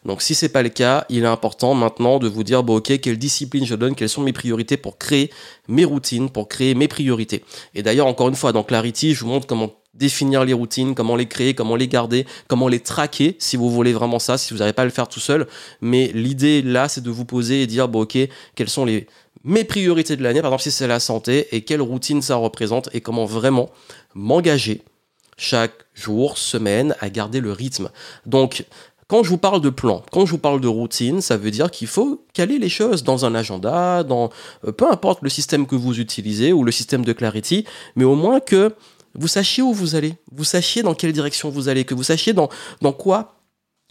Donc 0.05 0.21
si 0.21 0.35
c'est 0.35 0.49
pas 0.49 0.63
le 0.63 0.69
cas, 0.69 1.05
il 1.09 1.23
est 1.23 1.27
important 1.27 1.75
maintenant 1.75 2.19
de 2.19 2.27
vous 2.27 2.43
dire 2.43 2.63
bon 2.63 2.77
ok 2.77 2.99
quelle 2.99 3.17
discipline 3.17 3.65
je 3.65 3.75
donne, 3.75 3.95
quelles 3.95 4.09
sont 4.09 4.21
mes 4.21 4.33
priorités 4.33 4.75
pour 4.75 4.97
créer 4.97 5.31
mes 5.67 5.85
routines, 5.85 6.29
pour 6.29 6.49
créer 6.49 6.75
mes 6.75 6.87
priorités. 6.87 7.43
Et 7.73 7.83
d'ailleurs 7.83 8.07
encore 8.07 8.27
une 8.27 8.35
fois 8.35 8.51
dans 8.51 8.63
Clarity, 8.63 9.13
je 9.13 9.21
vous 9.21 9.29
montre 9.29 9.47
comment 9.47 9.71
définir 9.93 10.43
les 10.43 10.53
routines, 10.53 10.95
comment 10.95 11.15
les 11.15 11.27
créer, 11.27 11.53
comment 11.53 11.75
les 11.75 11.87
garder, 11.87 12.25
comment 12.47 12.67
les 12.67 12.79
traquer 12.79 13.35
si 13.39 13.57
vous 13.57 13.69
voulez 13.69 13.93
vraiment 13.93 14.19
ça, 14.19 14.37
si 14.37 14.53
vous 14.53 14.59
n'arrivez 14.59 14.73
pas 14.73 14.81
à 14.81 14.85
le 14.85 14.91
faire 14.91 15.07
tout 15.07 15.19
seul. 15.19 15.47
Mais 15.81 16.11
l'idée 16.13 16.61
là, 16.61 16.89
c'est 16.89 17.01
de 17.01 17.11
vous 17.11 17.25
poser 17.25 17.61
et 17.61 17.67
dire, 17.67 17.87
bon 17.87 18.01
ok, 18.01 18.17
quelles 18.55 18.69
sont 18.69 18.85
les 18.85 19.07
mes 19.43 19.65
priorités 19.65 20.15
de 20.15 20.23
l'année, 20.23 20.41
par 20.41 20.51
exemple 20.51 20.63
si 20.63 20.71
c'est 20.71 20.87
la 20.87 20.99
santé, 20.99 21.47
et 21.51 21.61
quelle 21.61 21.81
routine 21.81 22.21
ça 22.21 22.35
représente, 22.35 22.89
et 22.93 23.01
comment 23.01 23.25
vraiment 23.25 23.69
m'engager 24.15 24.83
chaque 25.37 25.73
jour, 25.93 26.37
semaine, 26.37 26.95
à 27.01 27.09
garder 27.09 27.41
le 27.41 27.51
rythme. 27.51 27.89
Donc, 28.25 28.65
quand 29.07 29.21
je 29.23 29.29
vous 29.29 29.37
parle 29.37 29.61
de 29.61 29.69
plan, 29.69 30.01
quand 30.11 30.25
je 30.25 30.31
vous 30.31 30.37
parle 30.37 30.61
de 30.61 30.67
routine, 30.67 31.21
ça 31.21 31.37
veut 31.37 31.51
dire 31.51 31.69
qu'il 31.69 31.87
faut 31.87 32.25
caler 32.33 32.57
les 32.57 32.69
choses 32.69 33.03
dans 33.03 33.25
un 33.25 33.35
agenda, 33.35 34.03
dans 34.03 34.29
euh, 34.65 34.71
peu 34.71 34.89
importe 34.89 35.21
le 35.21 35.29
système 35.29 35.67
que 35.67 35.75
vous 35.75 35.99
utilisez 35.99 36.53
ou 36.53 36.63
le 36.63 36.71
système 36.71 37.03
de 37.03 37.13
Clarity, 37.13 37.65
mais 37.95 38.05
au 38.05 38.15
moins 38.15 38.39
que 38.39 38.73
vous 39.15 39.27
sachiez 39.27 39.63
où 39.63 39.73
vous 39.73 39.95
allez, 39.95 40.15
vous 40.31 40.43
sachiez 40.43 40.83
dans 40.83 40.93
quelle 40.93 41.13
direction 41.13 41.49
vous 41.49 41.69
allez, 41.69 41.85
que 41.85 41.93
vous 41.93 42.03
sachiez 42.03 42.33
dans, 42.33 42.49
dans 42.81 42.93
quoi, 42.93 43.35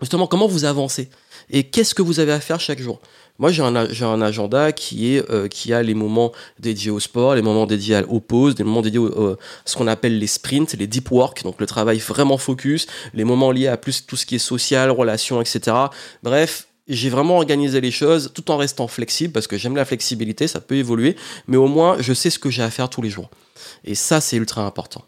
justement, 0.01 0.27
comment 0.27 0.47
vous 0.47 0.65
avancez 0.65 1.11
et 1.51 1.65
qu'est-ce 1.65 1.95
que 1.95 2.03
vous 2.03 2.21
avez 2.21 2.33
à 2.33 2.41
faire 2.41 2.61
chaque 2.61 2.81
jour. 2.81 3.01
Moi, 3.39 3.51
j'ai 3.51 3.63
un, 3.63 3.75
un, 3.75 4.23
agenda 4.23 4.73
qui, 4.73 5.15
est, 5.15 5.31
euh, 5.31 5.49
qui 5.49 5.73
a 5.73 5.83
les 5.83 5.95
moments 5.95 6.33
dédiés 6.59 6.91
au 6.91 7.01
sport, 7.01 7.35
les 7.35 7.43
moments 7.43 7.67
dédiés 7.67 8.03
aux 8.09 8.21
pauses, 8.21 8.55
des 8.55 8.63
moments 8.63 8.83
dédiés 8.83 9.01
à 9.01 9.37
ce 9.65 9.77
qu'on 9.77 9.87
appelle 9.87 10.19
les 10.19 10.27
sprints, 10.27 10.75
les 10.75 10.87
deep 10.87 11.11
work, 11.11 11.43
donc 11.43 11.61
le 11.61 11.67
travail 11.67 11.99
vraiment 11.99 12.37
focus, 12.37 12.87
les 13.15 13.25
moments 13.25 13.51
liés 13.51 13.69
à 13.69 13.77
plus 13.77 14.07
tout 14.07 14.17
ce 14.17 14.27
qui 14.27 14.37
est 14.37 14.39
social, 14.39 14.91
relations, 14.91 15.41
etc. 15.41 15.77
Bref, 16.23 16.69
j'ai 16.89 17.09
vraiment 17.09 17.37
organisé 17.37 17.81
les 17.81 17.91
choses 17.91 18.33
tout 18.35 18.51
en 18.51 18.57
restant 18.57 18.87
flexible 18.87 19.33
parce 19.33 19.47
que 19.47 19.57
j'aime 19.57 19.77
la 19.77 19.85
flexibilité, 19.85 20.47
ça 20.47 20.61
peut 20.61 20.77
évoluer, 20.77 21.17
mais 21.47 21.57
au 21.57 21.69
moins 21.69 21.97
je 22.01 22.13
sais 22.13 22.31
ce 22.31 22.39
que 22.39 22.51
j'ai 22.51 22.63
à 22.63 22.71
faire 22.71 22.91
tous 22.91 23.03
les 23.03 23.11
jours. 23.11 23.31
Et 23.85 23.95
ça, 23.95 24.21
c'est 24.21 24.37
ultra 24.37 24.65
important. 24.65 25.05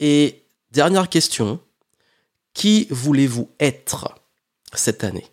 Et 0.00 0.42
dernière 0.70 1.08
question, 1.08 1.60
qui 2.54 2.86
voulez-vous 2.90 3.48
être 3.60 4.14
cette 4.74 5.04
année? 5.04 5.26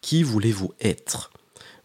Qui 0.00 0.22
voulez-vous 0.22 0.72
être? 0.80 1.30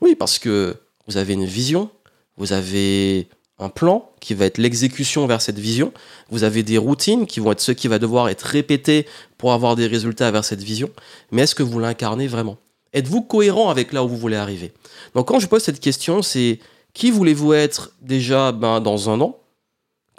Oui, 0.01 0.15
parce 0.15 0.39
que 0.39 0.75
vous 1.07 1.17
avez 1.17 1.33
une 1.33 1.45
vision, 1.45 1.89
vous 2.37 2.53
avez 2.53 3.27
un 3.59 3.69
plan 3.69 4.09
qui 4.21 4.33
va 4.33 4.45
être 4.45 4.57
l'exécution 4.57 5.27
vers 5.27 5.41
cette 5.41 5.59
vision, 5.59 5.93
vous 6.29 6.43
avez 6.43 6.63
des 6.63 6.77
routines 6.77 7.27
qui 7.27 7.39
vont 7.39 7.51
être 7.51 7.59
ce 7.59 7.73
qui 7.73 7.87
va 7.87 7.99
devoir 7.99 8.29
être 8.29 8.43
répété 8.43 9.05
pour 9.37 9.51
avoir 9.51 9.75
des 9.75 9.87
résultats 9.87 10.31
vers 10.31 10.45
cette 10.45 10.63
vision, 10.63 10.89
mais 11.31 11.41
est-ce 11.43 11.55
que 11.55 11.63
vous 11.63 11.79
l'incarnez 11.79 12.27
vraiment? 12.27 12.57
Êtes-vous 12.93 13.21
cohérent 13.21 13.69
avec 13.69 13.91
là 13.93 14.03
où 14.03 14.07
vous 14.07 14.17
voulez 14.17 14.37
arriver? 14.37 14.71
Donc 15.13 15.27
quand 15.27 15.39
je 15.39 15.47
pose 15.47 15.61
cette 15.61 15.79
question, 15.79 16.21
c'est 16.21 16.59
qui 16.93 17.11
voulez-vous 17.11 17.53
être 17.53 17.91
déjà 18.01 18.51
ben, 18.51 18.79
dans 18.79 19.09
un 19.09 19.21
an? 19.21 19.38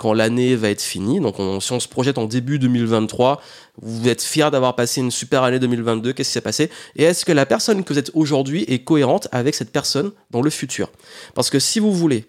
Quand 0.00 0.14
l'année 0.14 0.56
va 0.56 0.70
être 0.70 0.80
finie. 0.80 1.20
Donc, 1.20 1.36
si 1.60 1.72
on 1.72 1.78
se 1.78 1.86
projette 1.86 2.16
en 2.16 2.24
début 2.24 2.58
2023, 2.58 3.42
vous 3.82 4.08
êtes 4.08 4.22
fier 4.22 4.50
d'avoir 4.50 4.74
passé 4.74 5.02
une 5.02 5.10
super 5.10 5.42
année 5.42 5.58
2022. 5.58 6.14
Qu'est-ce 6.14 6.30
qui 6.30 6.32
s'est 6.32 6.40
passé? 6.40 6.70
Et 6.96 7.02
est-ce 7.02 7.26
que 7.26 7.32
la 7.32 7.44
personne 7.44 7.84
que 7.84 7.92
vous 7.92 7.98
êtes 7.98 8.10
aujourd'hui 8.14 8.64
est 8.66 8.82
cohérente 8.82 9.28
avec 9.30 9.54
cette 9.54 9.70
personne 9.70 10.12
dans 10.30 10.40
le 10.40 10.48
futur? 10.48 10.90
Parce 11.34 11.50
que 11.50 11.58
si 11.58 11.80
vous 11.80 11.92
voulez 11.92 12.24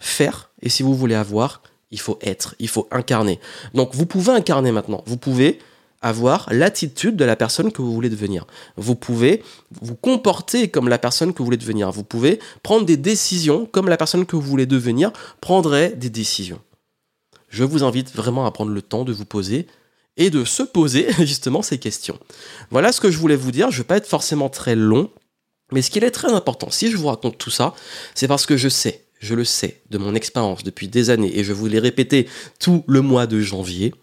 faire 0.00 0.52
et 0.62 0.70
si 0.70 0.82
vous 0.82 0.94
voulez 0.94 1.14
avoir, 1.14 1.60
il 1.90 2.00
faut 2.00 2.18
être, 2.22 2.54
il 2.58 2.68
faut 2.68 2.88
incarner. 2.90 3.38
Donc 3.74 3.94
vous 3.94 4.06
pouvez 4.06 4.32
incarner 4.32 4.72
maintenant. 4.72 5.04
Vous 5.04 5.18
pouvez 5.18 5.58
avoir 6.00 6.48
l'attitude 6.50 7.16
de 7.16 7.26
la 7.26 7.36
personne 7.36 7.72
que 7.72 7.82
vous 7.82 7.92
voulez 7.92 8.08
devenir. 8.08 8.46
Vous 8.78 8.94
pouvez 8.94 9.42
vous 9.82 9.96
comporter 9.96 10.68
comme 10.68 10.88
la 10.88 10.96
personne 10.96 11.34
que 11.34 11.40
vous 11.40 11.44
voulez 11.44 11.58
devenir. 11.58 11.92
Vous 11.92 12.04
pouvez 12.04 12.40
prendre 12.62 12.86
des 12.86 12.96
décisions 12.96 13.66
comme 13.66 13.90
la 13.90 13.98
personne 13.98 14.24
que 14.24 14.34
vous 14.34 14.40
voulez 14.40 14.64
devenir 14.64 15.12
prendrait 15.42 15.90
des 15.90 16.08
décisions. 16.08 16.58
Je 17.52 17.64
vous 17.64 17.84
invite 17.84 18.12
vraiment 18.16 18.46
à 18.46 18.50
prendre 18.50 18.72
le 18.72 18.82
temps 18.82 19.04
de 19.04 19.12
vous 19.12 19.26
poser 19.26 19.66
et 20.16 20.30
de 20.30 20.44
se 20.44 20.62
poser 20.62 21.06
justement 21.18 21.62
ces 21.62 21.78
questions. 21.78 22.18
Voilà 22.70 22.92
ce 22.92 23.00
que 23.00 23.10
je 23.10 23.18
voulais 23.18 23.36
vous 23.36 23.52
dire. 23.52 23.70
Je 23.70 23.76
ne 23.76 23.82
vais 23.82 23.86
pas 23.86 23.98
être 23.98 24.08
forcément 24.08 24.48
très 24.48 24.74
long, 24.74 25.10
mais 25.70 25.82
ce 25.82 25.90
qui 25.90 25.98
est 25.98 26.10
très 26.10 26.32
important, 26.32 26.70
si 26.70 26.90
je 26.90 26.96
vous 26.96 27.06
raconte 27.06 27.38
tout 27.38 27.50
ça, 27.50 27.74
c'est 28.14 28.26
parce 28.26 28.46
que 28.46 28.56
je 28.56 28.70
sais, 28.70 29.04
je 29.20 29.34
le 29.34 29.44
sais 29.44 29.82
de 29.90 29.98
mon 29.98 30.14
expérience 30.14 30.64
depuis 30.64 30.88
des 30.88 31.10
années, 31.10 31.38
et 31.38 31.44
je 31.44 31.52
vous 31.52 31.66
l'ai 31.66 31.78
répété 31.78 32.26
tout 32.58 32.84
le 32.88 33.02
mois 33.02 33.26
de 33.26 33.40
janvier, 33.40 33.94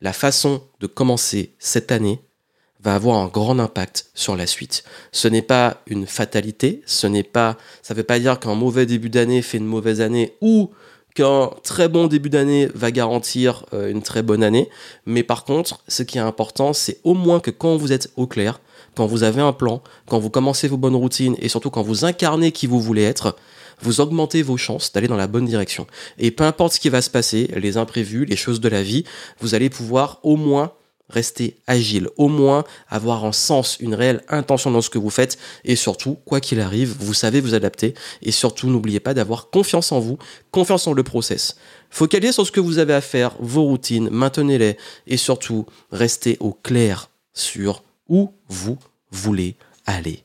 la 0.00 0.12
façon 0.12 0.62
de 0.80 0.86
commencer 0.86 1.54
cette 1.58 1.92
année 1.92 2.20
va 2.80 2.94
avoir 2.94 3.16
un 3.16 3.28
grand 3.28 3.58
impact 3.58 4.10
sur 4.14 4.36
la 4.36 4.46
suite. 4.46 4.84
Ce 5.10 5.28
n'est 5.28 5.42
pas 5.42 5.82
une 5.86 6.06
fatalité, 6.06 6.82
ce 6.84 7.06
n'est 7.06 7.22
pas, 7.22 7.56
ça 7.82 7.94
ne 7.94 7.98
veut 7.98 8.04
pas 8.04 8.18
dire 8.18 8.38
qu'un 8.38 8.54
mauvais 8.54 8.86
début 8.86 9.08
d'année 9.08 9.40
fait 9.40 9.58
une 9.58 9.66
mauvaise 9.66 10.00
année 10.00 10.34
ou 10.40 10.70
qu'un 11.16 11.50
très 11.64 11.88
bon 11.88 12.06
début 12.06 12.28
d'année 12.28 12.68
va 12.74 12.90
garantir 12.90 13.64
euh, 13.72 13.90
une 13.90 14.02
très 14.02 14.22
bonne 14.22 14.44
année. 14.44 14.68
Mais 15.06 15.22
par 15.22 15.44
contre, 15.44 15.80
ce 15.88 16.02
qui 16.02 16.18
est 16.18 16.20
important, 16.20 16.72
c'est 16.72 17.00
au 17.04 17.14
moins 17.14 17.40
que 17.40 17.50
quand 17.50 17.76
vous 17.76 17.92
êtes 17.92 18.12
au 18.16 18.26
clair, 18.26 18.60
quand 18.94 19.06
vous 19.06 19.22
avez 19.22 19.40
un 19.40 19.52
plan, 19.52 19.82
quand 20.06 20.18
vous 20.18 20.30
commencez 20.30 20.68
vos 20.68 20.76
bonnes 20.76 20.94
routines 20.94 21.34
et 21.40 21.48
surtout 21.48 21.70
quand 21.70 21.82
vous 21.82 22.04
incarnez 22.04 22.52
qui 22.52 22.66
vous 22.66 22.80
voulez 22.80 23.02
être, 23.02 23.34
vous 23.80 24.00
augmentez 24.00 24.42
vos 24.42 24.58
chances 24.58 24.92
d'aller 24.92 25.08
dans 25.08 25.16
la 25.16 25.26
bonne 25.26 25.46
direction. 25.46 25.86
Et 26.18 26.30
peu 26.30 26.44
importe 26.44 26.74
ce 26.74 26.80
qui 26.80 26.90
va 26.90 27.02
se 27.02 27.10
passer, 27.10 27.50
les 27.56 27.78
imprévus, 27.78 28.26
les 28.26 28.36
choses 28.36 28.60
de 28.60 28.68
la 28.68 28.82
vie, 28.82 29.04
vous 29.40 29.54
allez 29.54 29.70
pouvoir 29.70 30.20
au 30.22 30.36
moins 30.36 30.72
rester 31.08 31.56
agile, 31.66 32.08
au 32.16 32.28
moins 32.28 32.64
avoir 32.88 33.24
un 33.24 33.32
sens, 33.32 33.78
une 33.80 33.94
réelle 33.94 34.22
intention 34.28 34.70
dans 34.70 34.80
ce 34.80 34.90
que 34.90 34.98
vous 34.98 35.10
faites, 35.10 35.38
et 35.64 35.76
surtout, 35.76 36.18
quoi 36.24 36.40
qu'il 36.40 36.60
arrive, 36.60 36.96
vous 36.98 37.14
savez 37.14 37.40
vous 37.40 37.54
adapter, 37.54 37.94
et 38.22 38.32
surtout, 38.32 38.68
n'oubliez 38.68 39.00
pas 39.00 39.14
d'avoir 39.14 39.50
confiance 39.50 39.92
en 39.92 40.00
vous, 40.00 40.18
confiance 40.50 40.86
en 40.86 40.92
le 40.92 41.02
process. 41.02 41.56
Focalisez 41.90 42.32
sur 42.32 42.46
ce 42.46 42.52
que 42.52 42.60
vous 42.60 42.78
avez 42.78 42.94
à 42.94 43.00
faire, 43.00 43.36
vos 43.38 43.62
routines, 43.62 44.08
maintenez-les, 44.10 44.76
et 45.06 45.16
surtout, 45.16 45.66
restez 45.92 46.36
au 46.40 46.52
clair 46.52 47.10
sur 47.34 47.82
où 48.08 48.32
vous 48.48 48.78
voulez 49.10 49.56
aller. 49.86 50.24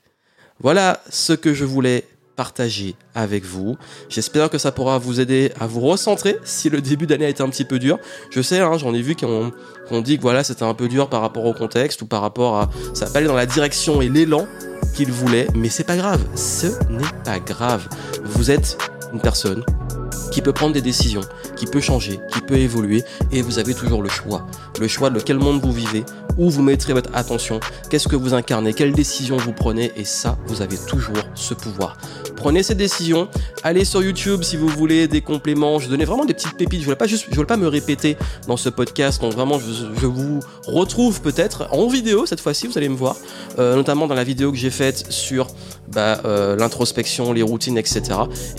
Voilà 0.60 1.02
ce 1.10 1.34
que 1.34 1.54
je 1.54 1.66
voulais 1.66 2.06
partager 2.42 2.96
avec 3.14 3.46
vous. 3.46 3.78
J'espère 4.10 4.50
que 4.50 4.58
ça 4.58 4.72
pourra 4.72 4.98
vous 4.98 5.20
aider 5.20 5.52
à 5.60 5.68
vous 5.68 5.80
recentrer 5.80 6.40
si 6.44 6.72
le 6.72 6.82
début 6.82 7.06
d'année 7.06 7.26
a 7.26 7.30
été 7.30 7.44
un 7.44 7.50
petit 7.50 7.66
peu 7.66 7.78
dur. 7.78 8.00
Je 8.32 8.42
sais, 8.42 8.62
hein, 8.62 8.80
j'en 8.80 8.96
ai 8.96 9.04
vu 9.04 9.16
qu'on 9.16 10.02
dit 10.02 10.18
que 10.18 10.24
voilà, 10.24 10.44
c'était 10.44 10.64
un 10.64 10.74
peu 10.74 10.88
dur 10.88 11.08
par 11.08 11.22
rapport 11.22 11.46
au 11.46 11.54
contexte 11.54 12.02
ou 12.02 12.08
par 12.08 12.22
rapport 12.22 12.58
à 12.58 12.72
ça 12.96 13.06
pas 13.06 13.20
allé 13.20 13.28
dans 13.28 13.36
la 13.36 13.46
direction 13.46 14.02
et 14.02 14.10
l'élan 14.10 14.48
qu'il 14.96 15.12
voulait, 15.12 15.46
mais 15.54 15.70
c'est 15.70 15.84
pas 15.84 15.98
grave. 15.98 16.22
Ce 16.34 16.66
n'est 16.90 17.14
pas 17.24 17.38
grave. 17.38 17.88
Vous 18.24 18.50
êtes 18.50 18.76
une 19.14 19.22
personne 19.22 19.64
qui 20.32 20.42
peut 20.42 20.54
prendre 20.54 20.74
des 20.74 20.82
décisions, 20.82 21.22
qui 21.56 21.68
peut 21.68 21.82
changer, 21.82 22.20
qui 22.34 22.42
peut 22.42 22.58
évoluer, 22.58 23.04
et 23.32 23.42
vous 23.42 23.60
avez 23.60 23.76
toujours 23.76 24.02
le 24.02 24.10
choix. 24.10 24.48
Le 24.80 24.88
choix 24.88 25.10
de 25.10 25.20
quel 25.20 25.38
monde 25.38 25.62
vous 25.62 25.74
vivez, 25.74 26.04
où 26.38 26.50
vous 26.50 26.64
mettrez 26.64 26.94
votre 26.94 27.10
attention, 27.14 27.60
qu'est-ce 27.90 28.08
que 28.08 28.16
vous 28.16 28.34
incarnez, 28.34 28.74
quelles 28.74 28.94
décisions 28.94 29.38
vous 29.38 29.52
prenez, 29.52 29.92
et 29.98 30.06
ça, 30.06 30.38
vous 30.48 30.62
avez 30.62 30.78
toujours 30.78 31.24
ce 31.36 31.54
pouvoir. 31.54 31.98
Prenez 32.42 32.64
ces 32.64 32.74
décisions, 32.74 33.28
allez 33.62 33.86
sur 33.86 34.02
YouTube 34.02 34.42
si 34.42 34.58
vous 34.58 34.68
voulez 34.68 35.08
des 35.08 35.22
compléments. 35.22 35.78
Je 35.78 35.88
donnais 35.88 36.06
vraiment 36.06 36.26
des 36.26 36.34
petites 36.34 36.58
pépites. 36.58 36.80
Je 36.80 36.86
voulais 36.86 36.96
pas 36.96 37.06
voulais 37.06 37.46
pas 37.46 37.56
me 37.56 37.68
répéter 37.68 38.18
dans 38.48 38.58
ce 38.58 38.68
podcast. 38.70 39.22
Donc 39.22 39.34
vraiment, 39.34 39.60
je, 39.60 40.08
vous 40.08 40.40
retrouve 40.66 41.22
peut-être 41.22 41.68
en 41.72 41.86
vidéo 41.86 42.26
cette 42.26 42.40
fois-ci. 42.40 42.66
Vous 42.66 42.80
allez 42.80 42.90
me 42.90 42.96
voir, 42.96 43.16
euh, 43.60 43.76
notamment 43.76 44.08
dans 44.08 44.16
la 44.16 44.24
vidéo 44.24 44.52
que 44.52 44.58
j'ai 44.58 44.72
faite 44.72 45.06
sur 45.12 45.50
bah, 45.94 46.22
euh, 46.26 46.56
l'introspection, 46.56 47.34
les 47.34 47.42
routines, 47.42 47.78
etc. 47.78 48.02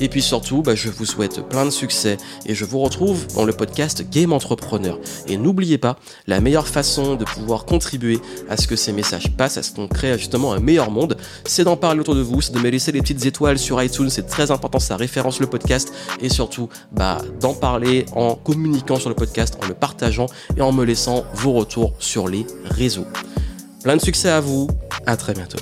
Et 0.00 0.08
puis 0.08 0.22
surtout, 0.22 0.62
bah, 0.62 0.74
je 0.74 0.88
vous 0.88 1.06
souhaite 1.06 1.46
plein 1.48 1.64
de 1.64 1.70
succès 1.70 2.16
et 2.46 2.54
je 2.54 2.64
vous 2.64 2.80
retrouve 2.80 3.26
dans 3.34 3.44
le 3.44 3.52
podcast 3.52 4.04
Game 4.10 4.32
Entrepreneur. 4.32 4.98
Et 5.26 5.36
n'oubliez 5.36 5.78
pas, 5.78 5.96
la 6.26 6.40
meilleure 6.40 6.68
façon 6.68 7.14
de 7.14 7.24
pouvoir 7.24 7.64
contribuer 7.64 8.20
à 8.48 8.56
ce 8.56 8.66
que 8.66 8.76
ces 8.76 8.92
messages 8.92 9.30
passent, 9.36 9.56
à 9.56 9.62
ce 9.62 9.72
qu'on 9.72 9.88
crée 9.88 10.16
justement 10.18 10.52
un 10.52 10.60
meilleur 10.60 10.90
monde, 10.90 11.16
c'est 11.44 11.64
d'en 11.64 11.76
parler 11.76 12.00
autour 12.00 12.14
de 12.14 12.20
vous, 12.22 12.40
c'est 12.40 12.52
de 12.52 12.58
me 12.58 12.68
laisser 12.68 12.92
des 12.92 13.00
petites 13.00 13.24
étoiles 13.26 13.58
sur 13.58 13.82
iTunes, 13.82 14.10
c'est 14.10 14.26
très 14.26 14.50
important, 14.50 14.78
ça 14.78 14.96
référence 14.96 15.40
le 15.40 15.46
podcast 15.46 15.92
et 16.20 16.28
surtout 16.28 16.68
bah, 16.92 17.18
d'en 17.40 17.54
parler 17.54 18.06
en 18.14 18.34
communiquant 18.34 18.96
sur 18.96 19.08
le 19.08 19.14
podcast, 19.14 19.56
en 19.62 19.66
le 19.66 19.74
partageant 19.74 20.26
et 20.56 20.60
en 20.60 20.72
me 20.72 20.84
laissant 20.84 21.24
vos 21.34 21.52
retours 21.52 21.94
sur 21.98 22.28
les 22.28 22.46
réseaux. 22.64 23.06
Plein 23.82 23.96
de 23.96 24.02
succès 24.02 24.28
à 24.28 24.40
vous, 24.40 24.68
à 25.06 25.16
très 25.16 25.34
bientôt. 25.34 25.58